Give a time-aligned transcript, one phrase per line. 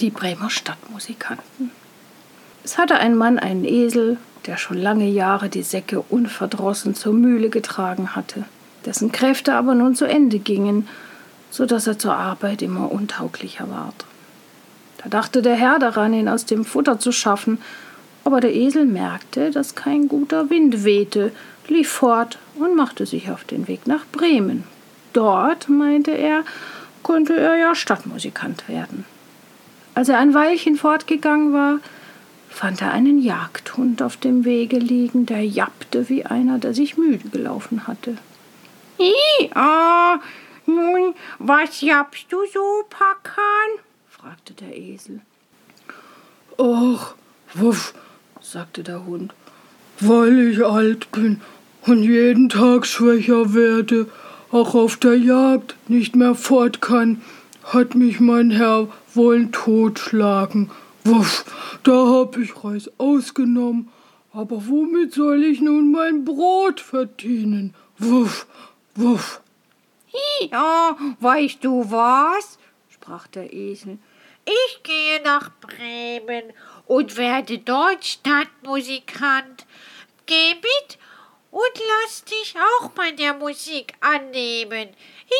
[0.00, 1.70] Die Bremer Stadtmusikanten.
[2.62, 7.48] Es hatte ein Mann einen Esel, der schon lange Jahre die Säcke unverdrossen zur Mühle
[7.48, 8.44] getragen hatte,
[8.84, 10.86] dessen Kräfte aber nun zu Ende gingen,
[11.50, 14.04] so dass er zur Arbeit immer untauglicher ward.
[14.98, 17.58] Da dachte der Herr daran, ihn aus dem Futter zu schaffen,
[18.22, 21.32] aber der Esel merkte, dass kein guter Wind wehte,
[21.68, 24.64] lief fort und machte sich auf den Weg nach Bremen.
[25.14, 26.44] Dort, meinte er,
[27.02, 29.06] könnte er ja Stadtmusikant werden.
[29.96, 31.78] Als er ein Weilchen fortgegangen war,
[32.50, 37.30] fand er einen Jagdhund auf dem Wege liegen, der jappte wie einer, der sich müde
[37.30, 38.18] gelaufen hatte.
[39.54, 40.18] Ah,
[40.66, 43.70] nun, was jappst du so, Pakan?
[44.10, 45.22] fragte der Esel.
[46.58, 47.14] Ach,
[47.54, 47.94] wuff,
[48.42, 49.32] sagte der Hund,
[50.00, 51.40] weil ich alt bin
[51.86, 54.10] und jeden Tag schwächer werde,
[54.52, 57.22] auch auf der Jagd nicht mehr fort kann,
[57.66, 60.70] hat mich mein Herr wollen totschlagen.
[61.04, 61.44] Wuff,
[61.82, 63.90] da hab ich Reis ausgenommen.
[64.32, 67.74] Aber womit soll ich nun mein Brot verdienen?
[67.98, 68.46] Wuff,
[68.94, 69.40] wuff.
[70.50, 72.58] Ja, weißt du was?
[72.88, 73.98] sprach der Esel.
[74.44, 76.52] Ich gehe nach Bremen
[76.86, 79.66] und werde dort Stadtmusikant.
[80.26, 80.98] Geh mit
[81.50, 84.88] und lass dich auch bei der Musik annehmen.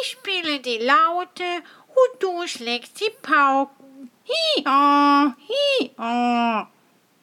[0.01, 1.45] Ich spiele die Laute
[1.97, 4.11] und du schlägst die Pauken.
[4.29, 6.69] Hi-ah, hi-ah.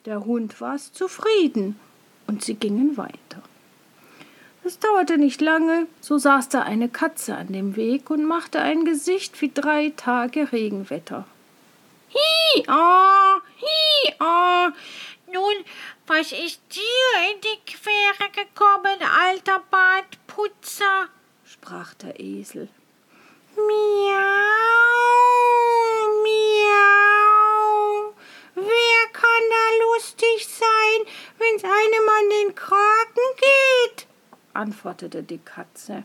[0.05, 1.79] Der Hund war zufrieden
[2.27, 3.41] und sie gingen weiter.
[4.65, 8.85] Es dauerte nicht lange, so saß da eine Katze an dem Weg und machte ein
[8.85, 11.25] Gesicht wie drei Tage Regenwetter.
[12.13, 14.71] Hi-ah, hi-ah.
[15.33, 15.55] Nun,
[16.07, 21.09] was ist dir in die Quere gekommen, alter Bartputzer?
[21.45, 22.69] sprach der Esel.
[23.55, 23.69] Miau,
[26.23, 28.13] miau.
[28.55, 31.05] Wer kann da lustig sein,
[31.37, 34.07] wenn's einem an den Kragen geht?
[34.53, 36.03] antwortete die Katze.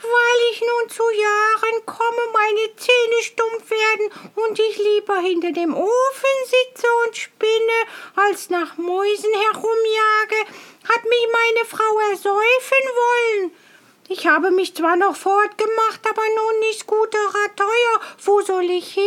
[0.00, 5.74] Weil ich nun zu Jahren komme, meine Zähne stumpf werden und ich lieber hinter dem
[5.74, 7.78] Ofen sitze und spinne,
[8.14, 10.40] als nach Mäusen herumjage,
[10.84, 13.67] hat mich meine Frau ersäufen wollen.
[14.10, 18.00] Ich habe mich zwar noch fortgemacht, aber nun nicht guterer teuer.
[18.24, 19.04] Wo soll ich hin?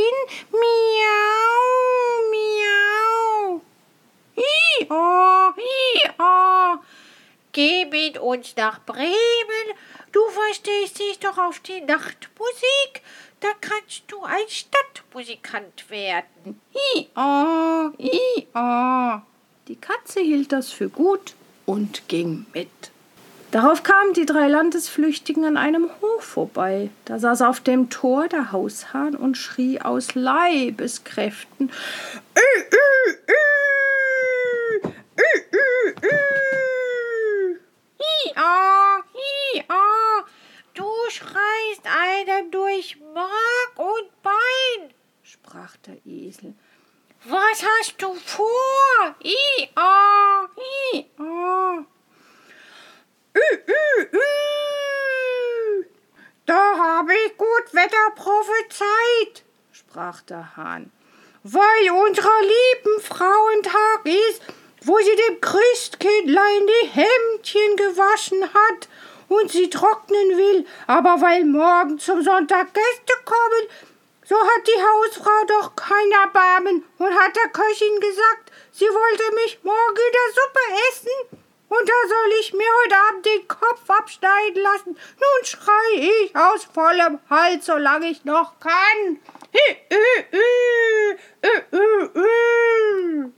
[0.52, 1.62] Miau,
[2.30, 3.62] miau.
[4.38, 6.78] I, oh, i, oh.
[7.52, 9.16] Geh mit uns nach Bremen.
[10.12, 13.02] Du verstehst dich doch auf die Nachtmusik.
[13.40, 16.62] Da kannst du ein Stadtmusikant werden.
[16.96, 19.24] I-ah, i-ah.
[19.68, 21.34] Die Katze hielt das für gut
[21.66, 22.92] und ging mit.
[23.52, 26.90] Darauf kamen die drei Landesflüchtigen an einem Hof vorbei.
[27.04, 31.70] Da saß auf dem Tor der Haushahn und schrie aus Leibeskräften:
[32.38, 32.42] Ü,
[32.72, 33.42] ü, ü!
[38.00, 40.24] Hi-ah, hi-ah,
[40.74, 46.54] du schreist einem durch Mark und Bein, sprach der Esel.
[47.26, 49.16] Was hast du vor?
[49.22, 50.48] I-ah,
[50.96, 51.86] i-ah.
[53.34, 54.20] Ü, ü, ü.
[56.46, 60.92] Da habe ich gut Wetter prophezeit, sprach der Hahn.
[61.44, 64.42] Weil unserer lieben Frauentag ist,
[64.84, 68.90] wo sie dem Christkindlein die Hemdchen gewaschen hat
[69.28, 73.68] und sie trocknen will, aber weil morgen zum Sonntag Gäste kommen,
[74.26, 79.60] so hat die Hausfrau doch kein Erbarmen und hat der Köchin gesagt, sie wollte mich
[79.64, 80.60] morgen in der Suppe
[80.90, 81.41] essen.
[81.72, 84.94] Und da soll ich mir heute Abend den Kopf abschneiden lassen.
[84.94, 89.22] Nun schrei ich aus vollem Hals, solange ich noch kann.
[89.54, 93.32] Hü, hü, hü, hü, hü, hü.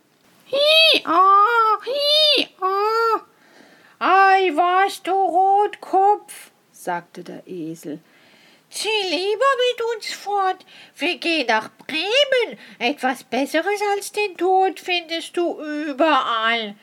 [0.52, 3.22] Hi-ah, hi-ah.
[4.00, 8.00] Ei, warst du Rotkopf, sagte der Esel.
[8.72, 10.66] Zieh lieber mit uns fort.
[10.98, 12.58] Wir gehen nach Bremen.
[12.80, 16.76] Etwas Besseres als den Tod findest du überall.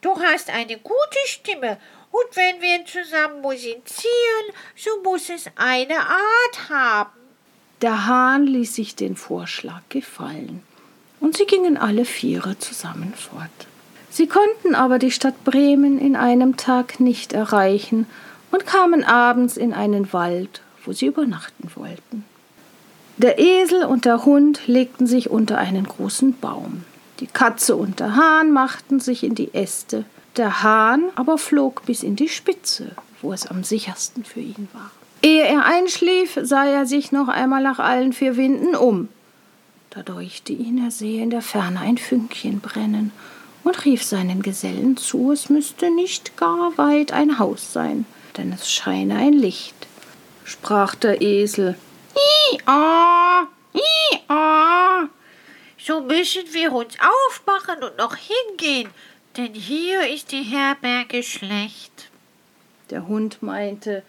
[0.00, 1.78] Du hast eine gute Stimme,
[2.12, 7.10] und wenn wir zusammen musizieren, so muss es eine Art haben.
[7.82, 10.62] Der Hahn ließ sich den Vorschlag gefallen
[11.20, 13.48] und sie gingen alle Viere zusammen fort.
[14.10, 18.06] Sie konnten aber die Stadt Bremen in einem Tag nicht erreichen
[18.50, 22.24] und kamen abends in einen Wald, wo sie übernachten wollten.
[23.18, 26.84] Der Esel und der Hund legten sich unter einen großen Baum.
[27.20, 30.04] Die Katze und der Hahn machten sich in die Äste.
[30.36, 34.90] Der Hahn aber flog bis in die Spitze, wo es am sichersten für ihn war.
[35.22, 39.08] Ehe er einschlief, sah er sich noch einmal nach allen vier Winden um.
[39.90, 43.12] Da deuchte ihn, er sehe in der Ferne ein Fünkchen brennen
[43.64, 48.06] und rief seinen Gesellen zu, es müsste nicht gar weit ein Haus sein,
[48.38, 49.74] denn es scheine ein Licht.
[50.44, 51.76] Sprach der Esel,
[52.54, 55.08] I-a, I-a.
[55.82, 58.90] So müssen wir uns aufmachen und noch hingehen,
[59.36, 62.10] denn hier ist die Herberge schlecht.
[62.90, 64.02] Der Hund meinte,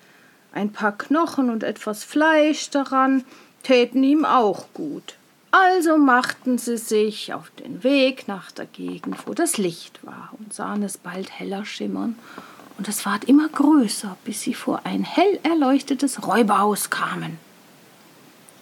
[0.54, 3.24] ein paar Knochen und etwas Fleisch daran
[3.64, 5.16] täten ihm auch gut.
[5.52, 10.54] Also machten sie sich auf den Weg nach der Gegend, wo das Licht war, und
[10.54, 12.18] sahen es bald heller schimmern,
[12.78, 17.38] und es ward immer größer, bis sie vor ein hell erleuchtetes Räuberhaus kamen.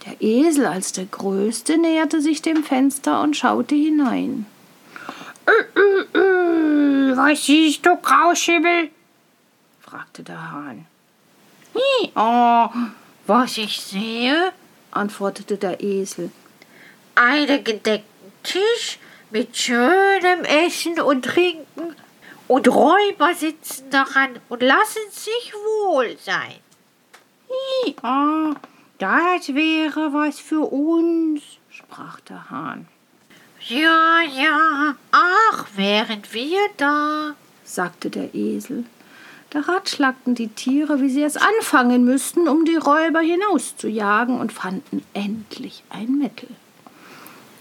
[0.10, 4.48] Der Esel als der Größte näherte sich dem Fenster und schaute hinein.
[5.46, 6.20] Äh, äh,
[7.12, 8.90] äh, was siehst du, Grauschimmel?
[9.82, 10.86] fragte der Hahn.
[12.16, 12.70] Oh,
[13.28, 14.52] was ich sehe,
[14.92, 16.32] antwortete der Esel,
[17.16, 18.98] einen gedeckten Tisch
[19.30, 21.96] mit schönem Essen und Trinken
[22.48, 26.56] und Räuber sitzen daran und lassen sich wohl sein.
[28.02, 28.56] Ja,
[29.00, 32.88] das wäre was für uns, sprach der Hahn.
[33.68, 38.86] Ja, ja, ach, wären wir da, sagte der Esel.
[39.50, 45.04] Da ratschlagten die Tiere, wie sie es anfangen müssten, um die Räuber hinauszujagen, und fanden
[45.14, 46.50] endlich ein Mittel.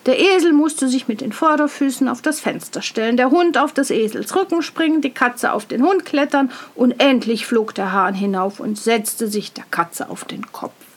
[0.06, 3.90] Der Esel musste sich mit den Vorderfüßen auf das Fenster stellen, der Hund auf des
[3.90, 8.61] Esels Rücken springen, die Katze auf den Hund klettern, und endlich flog der Hahn hinauf
[8.61, 10.88] und setzte sich der Katze auf den Kopf.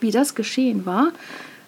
[0.00, 1.12] Wie das geschehen war,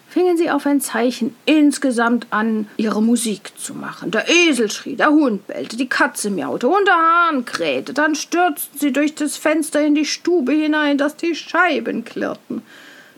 [0.09, 4.11] fingen sie auf ein Zeichen insgesamt an, ihre Musik zu machen.
[4.11, 7.93] Der Esel schrie, der Hund bellte, die Katze miaute und der Hahn krähte.
[7.93, 12.63] Dann stürzten sie durch das Fenster in die Stube hinein, dass die Scheiben klirrten.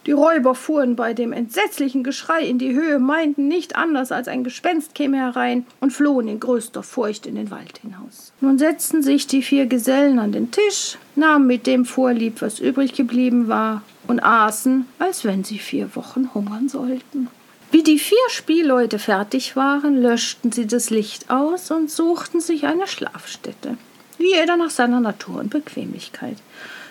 [0.07, 4.43] Die Räuber fuhren bei dem entsetzlichen Geschrei in die Höhe, meinten nicht anders als ein
[4.43, 8.33] Gespenst käme herein und flohen in größter Furcht in den Wald hinaus.
[8.41, 12.93] Nun setzten sich die vier Gesellen an den Tisch, nahmen mit dem Vorlieb, was übrig
[12.93, 17.29] geblieben war, und aßen, als wenn sie vier Wochen hungern sollten.
[17.71, 22.85] Wie die vier Spielleute fertig waren, löschten sie das Licht aus und suchten sich eine
[22.85, 23.77] Schlafstätte,
[24.19, 26.35] jeder nach seiner Natur und Bequemlichkeit.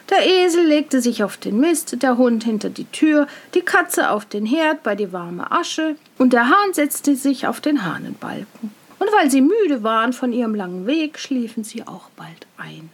[0.08, 4.24] Der Esel legte sich auf den Mist, der Hund hinter die Tür, die Katze auf
[4.24, 8.72] den Herd bei die warme Asche, und der Hahn setzte sich auf den Hahnenbalken.
[8.98, 12.88] Und weil sie müde waren von ihrem langen Weg, schliefen sie auch bald ein.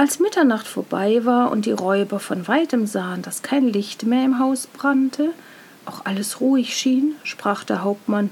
[0.00, 4.38] Als Mitternacht vorbei war und die Räuber von weitem sahen, dass kein Licht mehr im
[4.38, 5.32] Haus brannte,
[5.84, 8.30] auch alles ruhig schien, sprach der Hauptmann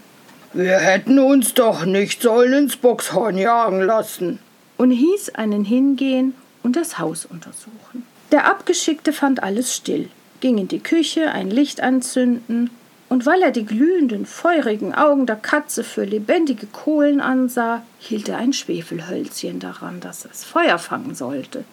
[0.54, 4.38] Wir hätten uns doch nicht sollen ins Boxhorn jagen lassen
[4.78, 8.06] und hieß einen hingehen und das Haus untersuchen.
[8.32, 10.08] Der Abgeschickte fand alles still,
[10.40, 12.70] ging in die Küche, ein Licht anzünden,
[13.08, 18.38] und weil er die glühenden, feurigen Augen der Katze für lebendige Kohlen ansah, hielt er
[18.38, 21.64] ein Schwefelhölzchen daran, das es Feuer fangen sollte.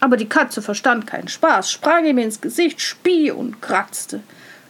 [0.00, 4.20] Aber die Katze verstand keinen Spaß, sprang ihm ins Gesicht, spie und kratzte.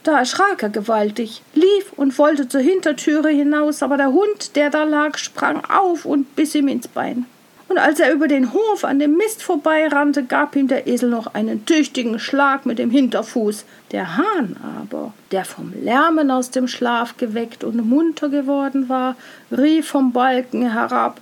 [0.03, 4.83] Da erschrak er gewaltig, lief und wollte zur Hintertüre hinaus, aber der Hund, der da
[4.83, 7.25] lag, sprang auf und biss ihm ins Bein
[7.73, 11.33] und als er über den Hof an dem Mist vorbeirannte, gab ihm der Esel noch
[11.33, 13.65] einen tüchtigen Schlag mit dem Hinterfuß.
[13.91, 19.15] Der Hahn aber, der vom Lärmen aus dem Schlaf geweckt und munter geworden war,
[19.51, 21.19] rief vom Balken herab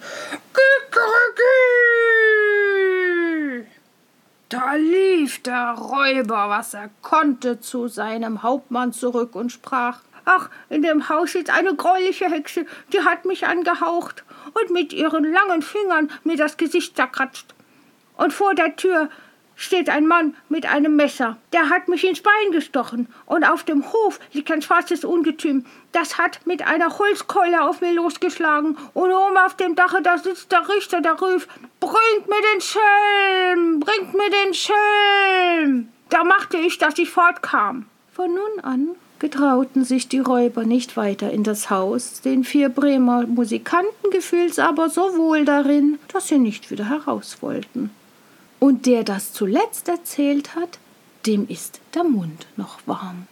[0.54, 1.32] Kikeriki!
[4.50, 10.82] Da lief der Räuber, was er konnte, zu seinem Hauptmann zurück und sprach Ach, in
[10.82, 14.24] dem Haus ist eine greuliche Hexe, die hat mich angehaucht
[14.54, 17.54] und mit ihren langen Fingern mir das Gesicht zerkratzt.
[18.18, 19.10] Und vor der Tür
[19.56, 21.38] steht ein Mann mit einem Messer.
[21.54, 23.08] Der hat mich ins Bein gestochen.
[23.26, 25.66] Und auf dem Hof liegt ein schwarzes Ungetüm.
[25.92, 28.78] Das hat mit einer Holzkeule auf mir losgeschlagen.
[28.94, 31.48] Und oben auf dem Dache, da sitzt der Richter, der rief,
[31.80, 35.90] bringt mir den Schelm, bringt mir den Schelm.
[36.10, 37.86] Da machte ich, dass ich fortkam.
[38.14, 38.90] Von nun an
[39.22, 44.90] getrauten sich die Räuber nicht weiter in das Haus, den vier Bremer Musikanten gefiel's aber
[44.90, 47.92] so wohl darin, dass sie nicht wieder heraus wollten.
[48.60, 50.80] Und der das zuletzt erzählt hat,
[51.28, 53.28] dem ist der Mund noch warm.